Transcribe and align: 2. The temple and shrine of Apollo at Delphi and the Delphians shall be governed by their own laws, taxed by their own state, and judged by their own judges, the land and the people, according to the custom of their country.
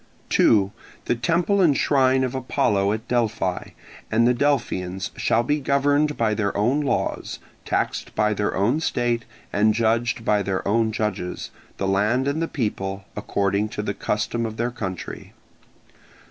2. 0.29 0.71
The 1.05 1.13
temple 1.13 1.61
and 1.61 1.77
shrine 1.77 2.23
of 2.23 2.33
Apollo 2.33 2.91
at 2.93 3.07
Delphi 3.07 3.65
and 4.11 4.27
the 4.27 4.33
Delphians 4.33 5.11
shall 5.15 5.43
be 5.43 5.59
governed 5.59 6.17
by 6.17 6.33
their 6.33 6.57
own 6.57 6.81
laws, 6.81 7.37
taxed 7.65 8.15
by 8.15 8.33
their 8.33 8.55
own 8.55 8.79
state, 8.79 9.25
and 9.53 9.75
judged 9.75 10.25
by 10.25 10.41
their 10.41 10.67
own 10.67 10.91
judges, 10.91 11.51
the 11.77 11.87
land 11.87 12.27
and 12.27 12.41
the 12.41 12.47
people, 12.47 13.05
according 13.15 13.69
to 13.69 13.83
the 13.83 13.93
custom 13.93 14.43
of 14.43 14.57
their 14.57 14.71
country. 14.71 15.33